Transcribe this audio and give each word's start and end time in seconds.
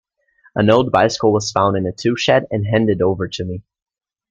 An 0.55 0.71
old 0.71 0.91
bicycle 0.91 1.31
was 1.31 1.51
found 1.51 1.77
in 1.77 1.85
a 1.85 1.91
tool-shed 1.91 2.47
and 2.49 2.65
handed 2.65 3.03
over 3.03 3.27
to 3.27 3.45
me. 3.45 3.61